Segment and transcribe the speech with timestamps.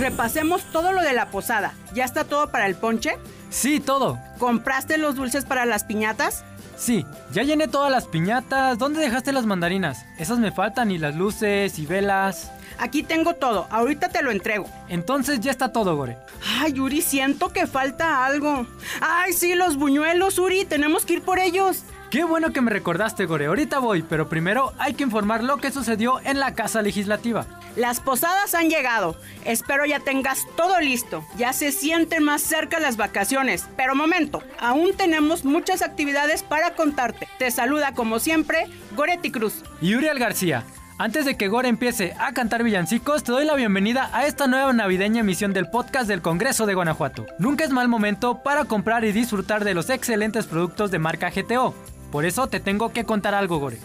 [0.00, 1.74] Repasemos todo lo de la posada.
[1.92, 3.18] ¿Ya está todo para el ponche?
[3.50, 4.18] Sí, todo.
[4.38, 6.42] ¿Compraste los dulces para las piñatas?
[6.74, 8.78] Sí, ya llené todas las piñatas.
[8.78, 10.06] ¿Dónde dejaste las mandarinas?
[10.18, 12.50] Esas me faltan y las luces y velas.
[12.78, 14.66] Aquí tengo todo, ahorita te lo entrego.
[14.88, 16.16] Entonces ya está todo, Gore.
[16.60, 18.66] Ay, Uri, siento que falta algo.
[19.02, 21.82] Ay, sí, los buñuelos, Uri, tenemos que ir por ellos.
[22.10, 23.46] Qué bueno que me recordaste, Gore.
[23.46, 27.46] Ahorita voy, pero primero hay que informar lo que sucedió en la Casa Legislativa.
[27.76, 29.14] Las posadas han llegado.
[29.44, 31.24] Espero ya tengas todo listo.
[31.38, 33.68] Ya se sienten más cerca las vacaciones.
[33.76, 37.28] Pero momento, aún tenemos muchas actividades para contarte.
[37.38, 39.62] Te saluda como siempre Goretti Cruz.
[39.80, 40.64] Y Uriel García.
[40.98, 44.72] Antes de que Gore empiece a cantar villancicos, te doy la bienvenida a esta nueva
[44.72, 47.24] navideña emisión del podcast del Congreso de Guanajuato.
[47.38, 51.72] Nunca es mal momento para comprar y disfrutar de los excelentes productos de marca GTO.
[52.10, 53.78] Por eso te tengo que contar algo, Gore.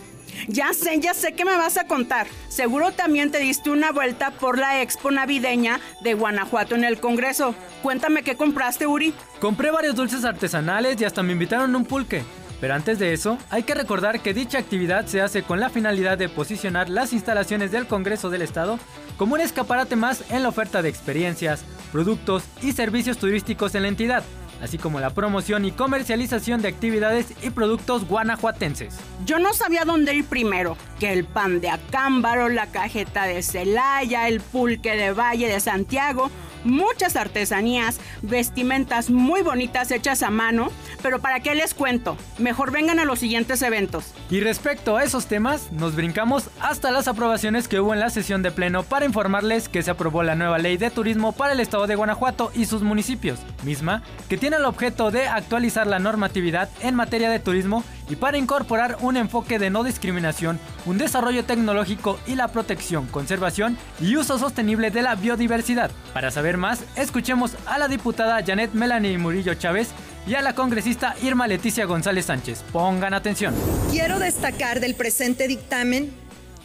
[0.48, 2.28] Ya sé, ya sé que me vas a contar.
[2.50, 7.56] Seguro también te diste una vuelta por la expo navideña de Guanajuato en el Congreso.
[7.82, 9.14] Cuéntame qué compraste, Uri.
[9.40, 12.24] Compré varios dulces artesanales y hasta me invitaron a un pulque.
[12.62, 16.18] Pero antes de eso, hay que recordar que dicha actividad se hace con la finalidad
[16.18, 18.80] de posicionar las instalaciones del Congreso del Estado
[19.18, 23.90] como un escaparate más en la oferta de experiencias, productos y servicios turísticos en la
[23.90, 24.24] entidad,
[24.62, 28.96] así como la promoción y comercialización de actividades y productos guanajuatenses.
[29.26, 34.28] Yo no sabía dónde ir primero, que el pan de acámbaro, la cajeta de Celaya,
[34.28, 36.30] el pulque de Valle de Santiago,
[36.66, 42.18] muchas artesanías, vestimentas muy bonitas hechas a mano, pero ¿para qué les cuento?
[42.38, 44.14] Mejor vengan a los siguientes eventos.
[44.30, 48.42] Y respecto a esos temas, nos brincamos hasta las aprobaciones que hubo en la sesión
[48.42, 51.88] de pleno para informarles que se aprobó la nueva ley de turismo para el estado
[51.88, 56.96] de Guanajuato y sus municipios, misma que tiene el objeto de actualizar la normatividad en
[56.96, 62.36] materia de turismo y para incorporar un enfoque de no discriminación, un desarrollo tecnológico y
[62.36, 65.92] la protección, conservación y uso sostenible de la biodiversidad.
[66.14, 69.90] Para saber más, escuchemos a la diputada Janet Melanie Murillo Chávez
[70.28, 72.64] y a la congresista Irma Leticia González Sánchez.
[72.72, 73.54] Pongan atención.
[73.92, 76.12] Quiero destacar del presente dictamen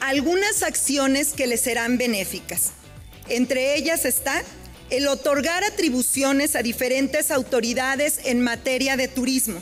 [0.01, 2.73] algunas acciones que le serán benéficas.
[3.29, 4.43] Entre ellas está
[4.89, 9.61] el otorgar atribuciones a diferentes autoridades en materia de turismo.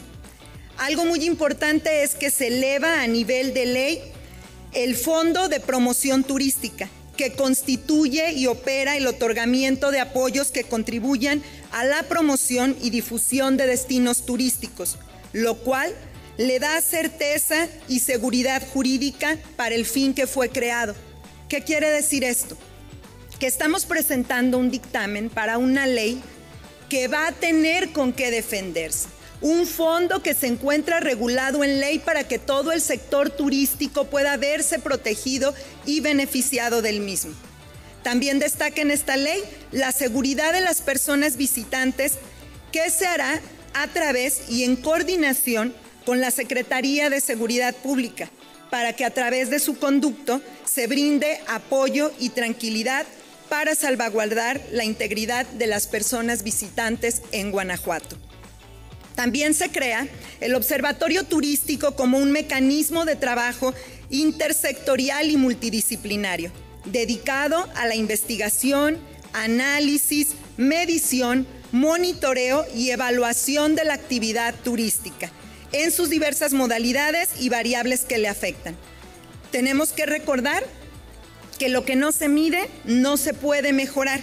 [0.78, 4.00] Algo muy importante es que se eleva a nivel de ley
[4.72, 11.42] el Fondo de Promoción Turística, que constituye y opera el otorgamiento de apoyos que contribuyan
[11.72, 14.98] a la promoción y difusión de destinos turísticos,
[15.32, 15.92] lo cual
[16.36, 20.94] le da certeza y seguridad jurídica para el fin que fue creado.
[21.48, 22.56] ¿Qué quiere decir esto?
[23.40, 26.22] Que estamos presentando un dictamen para una ley
[26.88, 31.99] que va a tener con qué defenderse un fondo que se encuentra regulado en ley
[31.99, 35.54] para que todo el sector turístico pueda verse protegido
[35.87, 37.32] y beneficiado del mismo.
[38.03, 42.15] También destaca en esta ley la seguridad de las personas visitantes
[42.72, 43.41] que se hará
[43.75, 45.75] a través y en coordinación
[46.05, 48.31] con la Secretaría de Seguridad Pública
[48.70, 53.06] para que a través de su conducto se brinde apoyo y tranquilidad
[53.49, 58.27] para salvaguardar la integridad de las personas visitantes en Guanajuato.
[59.18, 60.06] También se crea
[60.40, 63.74] el Observatorio Turístico como un mecanismo de trabajo
[64.10, 66.52] intersectorial y multidisciplinario,
[66.84, 68.96] dedicado a la investigación,
[69.32, 75.32] análisis, medición, monitoreo y evaluación de la actividad turística
[75.72, 78.76] en sus diversas modalidades y variables que le afectan.
[79.50, 80.64] Tenemos que recordar
[81.58, 84.20] que lo que no se mide no se puede mejorar.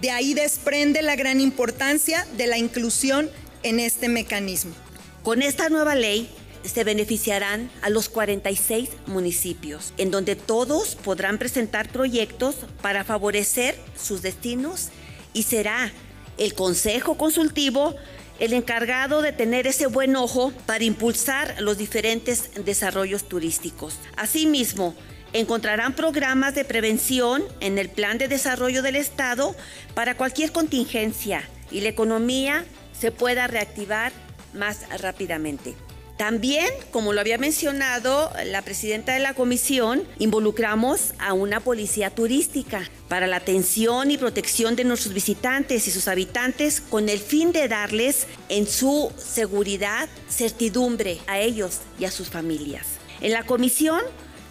[0.00, 3.28] De ahí desprende la gran importancia de la inclusión
[3.62, 4.74] en este mecanismo.
[5.22, 6.28] Con esta nueva ley
[6.64, 14.22] se beneficiarán a los 46 municipios, en donde todos podrán presentar proyectos para favorecer sus
[14.22, 14.88] destinos
[15.32, 15.92] y será
[16.38, 17.94] el Consejo Consultivo
[18.38, 23.98] el encargado de tener ese buen ojo para impulsar los diferentes desarrollos turísticos.
[24.16, 24.94] Asimismo,
[25.34, 29.54] encontrarán programas de prevención en el Plan de Desarrollo del Estado
[29.94, 32.64] para cualquier contingencia y la economía
[33.00, 34.12] se pueda reactivar
[34.52, 35.74] más rápidamente.
[36.20, 42.82] También, como lo había mencionado la presidenta de la comisión, involucramos a una policía turística
[43.08, 47.68] para la atención y protección de nuestros visitantes y sus habitantes con el fin de
[47.68, 52.86] darles en su seguridad certidumbre a ellos y a sus familias.
[53.22, 54.02] En la comisión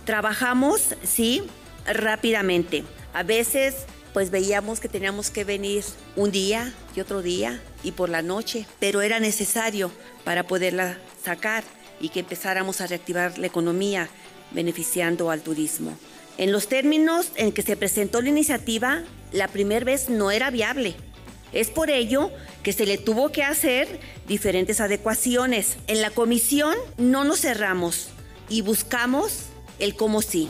[0.05, 1.43] trabajamos, sí,
[1.85, 2.83] rápidamente.
[3.13, 3.75] A veces
[4.13, 5.83] pues veíamos que teníamos que venir
[6.15, 9.91] un día y otro día y por la noche, pero era necesario
[10.23, 11.63] para poderla sacar
[11.99, 14.09] y que empezáramos a reactivar la economía
[14.51, 15.97] beneficiando al turismo.
[16.37, 20.95] En los términos en que se presentó la iniciativa, la primera vez no era viable.
[21.51, 22.31] Es por ello
[22.63, 25.77] que se le tuvo que hacer diferentes adecuaciones.
[25.87, 28.09] En la comisión no nos cerramos
[28.47, 29.47] y buscamos
[29.79, 30.47] el cómo sí.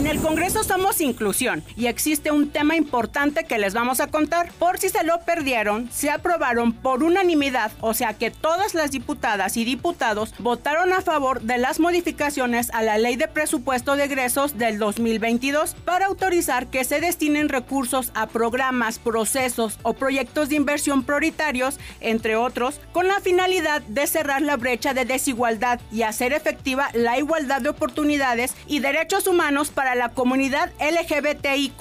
[0.00, 4.50] En el Congreso somos inclusión y existe un tema importante que les vamos a contar.
[4.52, 9.58] Por si se lo perdieron, se aprobaron por unanimidad, o sea que todas las diputadas
[9.58, 14.56] y diputados votaron a favor de las modificaciones a la Ley de Presupuesto de Egresos
[14.56, 21.02] del 2022 para autorizar que se destinen recursos a programas, procesos o proyectos de inversión
[21.02, 26.88] prioritarios, entre otros, con la finalidad de cerrar la brecha de desigualdad y hacer efectiva
[26.94, 31.80] la igualdad de oportunidades y derechos humanos para la comunidad LGBTIQ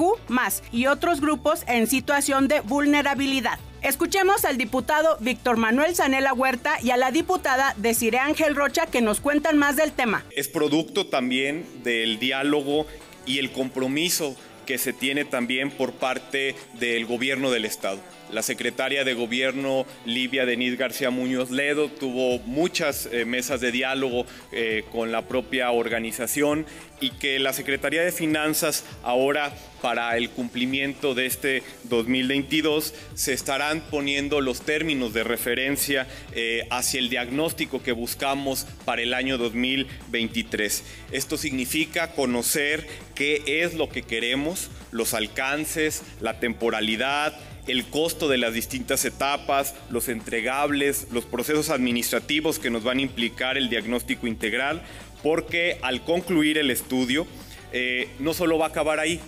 [0.71, 3.59] y otros grupos en situación de vulnerabilidad.
[3.81, 9.01] Escuchemos al diputado Víctor Manuel Zanela Huerta y a la diputada Desiree Ángel Rocha que
[9.01, 10.25] nos cuentan más del tema.
[10.35, 12.85] Es producto también del diálogo
[13.25, 14.35] y el compromiso
[14.65, 17.99] que se tiene también por parte del gobierno del Estado.
[18.31, 24.25] La secretaria de Gobierno, Livia Denise García Muñoz Ledo, tuvo muchas eh, mesas de diálogo
[24.51, 26.67] eh, con la propia organización
[27.01, 33.81] y que la Secretaría de Finanzas ahora para el cumplimiento de este 2022 se estarán
[33.89, 40.83] poniendo los términos de referencia eh, hacia el diagnóstico que buscamos para el año 2023.
[41.11, 42.85] Esto significa conocer
[43.15, 49.75] qué es lo que queremos, los alcances, la temporalidad, el costo de las distintas etapas,
[49.89, 54.81] los entregables, los procesos administrativos que nos van a implicar el diagnóstico integral,
[55.21, 57.27] porque al concluir el estudio
[57.71, 59.19] eh, no solo va a acabar ahí,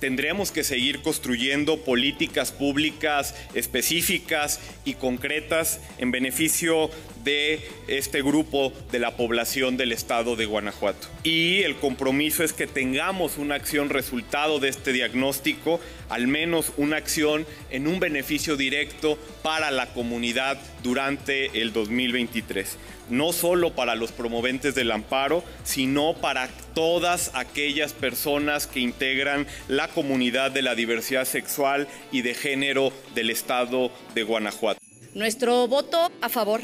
[0.00, 6.90] tendremos que seguir construyendo políticas públicas específicas y concretas en beneficio
[7.28, 11.08] de este grupo de la población del estado de Guanajuato.
[11.24, 15.78] Y el compromiso es que tengamos una acción resultado de este diagnóstico,
[16.08, 22.78] al menos una acción en un beneficio directo para la comunidad durante el 2023
[23.10, 29.88] no solo para los promoventes del amparo, sino para todas aquellas personas que integran la
[29.88, 34.78] comunidad de la diversidad sexual y de género del estado de Guanajuato.
[35.14, 36.60] Nuestro voto a favor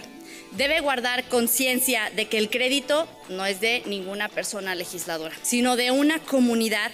[0.56, 5.90] debe guardar conciencia de que el crédito no es de ninguna persona legisladora, sino de
[5.90, 6.90] una comunidad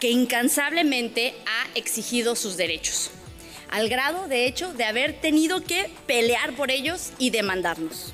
[0.00, 3.10] que incansablemente ha exigido sus derechos,
[3.70, 8.12] al grado, de hecho, de haber tenido que pelear por ellos y demandarnos.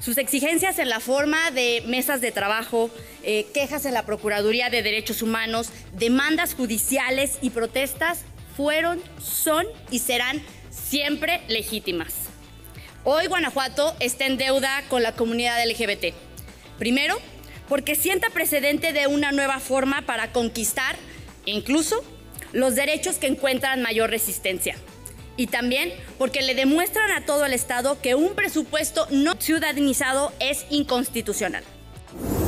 [0.00, 2.88] Sus exigencias en la forma de mesas de trabajo,
[3.24, 8.20] eh, quejas en la Procuraduría de Derechos Humanos, demandas judiciales y protestas
[8.56, 10.40] fueron, son y serán
[10.70, 12.14] siempre legítimas.
[13.04, 16.14] Hoy Guanajuato está en deuda con la comunidad LGBT.
[16.78, 17.16] Primero,
[17.68, 20.96] porque sienta precedente de una nueva forma para conquistar
[21.44, 22.02] incluso
[22.52, 24.76] los derechos que encuentran mayor resistencia
[25.36, 30.66] y también porque le demuestran a todo el Estado que un presupuesto no ciudadanizado es
[30.68, 31.62] inconstitucional.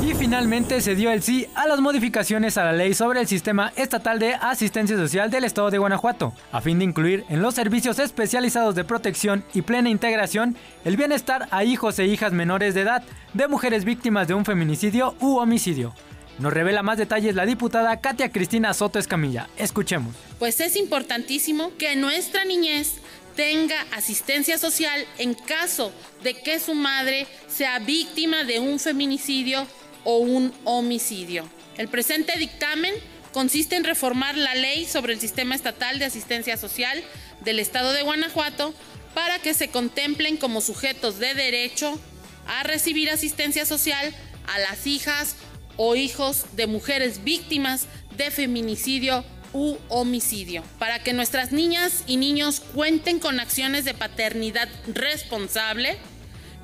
[0.03, 3.71] Y finalmente se dio el sí a las modificaciones a la ley sobre el sistema
[3.77, 7.99] estatal de asistencia social del estado de Guanajuato, a fin de incluir en los servicios
[7.99, 10.57] especializados de protección y plena integración
[10.87, 13.03] el bienestar a hijos e hijas menores de edad
[13.35, 15.95] de mujeres víctimas de un feminicidio u homicidio.
[16.39, 19.49] Nos revela más detalles la diputada Katia Cristina Soto Escamilla.
[19.59, 20.15] Escuchemos.
[20.39, 22.95] Pues es importantísimo que nuestra niñez
[23.37, 29.67] tenga asistencia social en caso de que su madre sea víctima de un feminicidio
[30.05, 31.49] o un homicidio.
[31.77, 32.95] El presente dictamen
[33.33, 37.03] consiste en reformar la ley sobre el sistema estatal de asistencia social
[37.45, 38.75] del estado de Guanajuato
[39.15, 41.99] para que se contemplen como sujetos de derecho
[42.47, 44.15] a recibir asistencia social
[44.47, 45.37] a las hijas
[45.77, 52.61] o hijos de mujeres víctimas de feminicidio u homicidio, para que nuestras niñas y niños
[52.61, 55.97] cuenten con acciones de paternidad responsable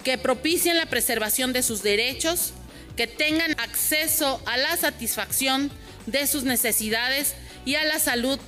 [0.05, 2.53] que propicien la preservación de sus derechos,
[2.97, 5.71] que tengan acceso a la satisfacción
[6.07, 7.35] de sus necesidades
[7.65, 8.39] y a la salud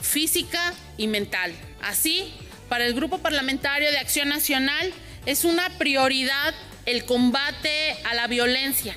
[0.00, 1.52] física y mental.
[1.82, 2.32] Así,
[2.68, 4.92] para el Grupo Parlamentario de Acción Nacional
[5.26, 6.54] es una prioridad
[6.86, 8.96] el combate a la violencia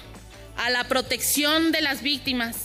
[0.62, 2.56] a la protección de las víctimas,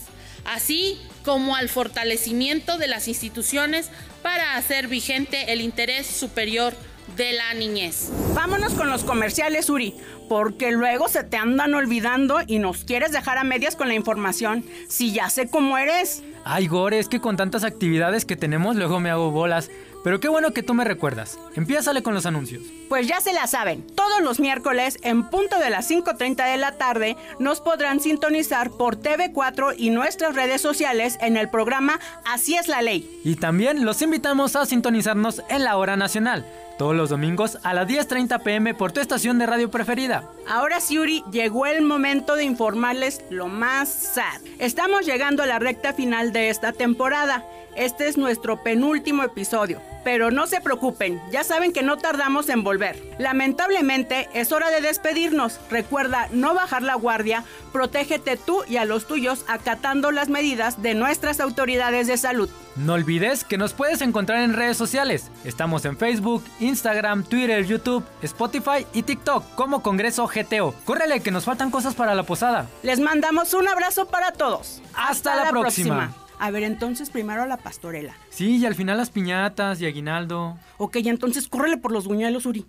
[0.45, 3.89] así como al fortalecimiento de las instituciones
[4.23, 6.77] para hacer vigente el interés superior
[7.17, 8.11] de la niñez.
[8.35, 9.95] Vámonos con los comerciales, Uri,
[10.29, 14.65] porque luego se te andan olvidando y nos quieres dejar a medias con la información.
[14.89, 16.23] Si ya sé cómo eres.
[16.45, 19.71] Ay, Gore, es que con tantas actividades que tenemos luego me hago bolas.
[20.05, 21.37] Pero qué bueno que tú me recuerdas.
[21.57, 22.63] Empiézale con los anuncios.
[22.89, 26.79] Pues ya se la saben, todos los miércoles en punto de las 5.30 de la
[26.79, 32.69] tarde nos podrán sintonizar por TV4 y nuestras redes sociales en el programa Así es
[32.69, 33.21] la ley.
[33.25, 36.47] Y también los invitamos a sintonizarnos en la hora nacional
[36.79, 40.25] todos los domingos a las 10.30 pm por tu estación de radio preferida.
[40.49, 44.41] Ahora sí, Uri, llegó el momento de informarles lo más sad.
[44.59, 47.45] Estamos llegando a la recta final de esta temporada.
[47.77, 49.81] Este es nuestro penúltimo episodio.
[50.07, 52.97] Pero no se preocupen, ya saben que no tardamos en volver.
[53.19, 55.59] Lamentablemente es hora de despedirnos.
[55.69, 60.95] Recuerda no bajar la guardia, protégete tú y a los tuyos acatando las medidas de
[60.95, 62.49] nuestras autoridades de salud.
[62.77, 65.33] No olvides que nos puedes encontrar en redes sociales.
[65.43, 70.73] Estamos en Facebook, Instagram, Twitter, YouTube, Spotify y TikTok como Congreso GTO.
[70.85, 72.69] Córrele que nos faltan cosas para la posada.
[72.85, 74.81] Les mandamos un abrazo para todos.
[74.95, 76.15] Hasta, la, próxima.
[76.39, 78.15] A ver, entonces primero la pastorela.
[78.29, 80.59] Sí, y al final las piñatas y aguinaldo.
[80.79, 82.67] Ok, entonces córrele por los buñuelos, Uri.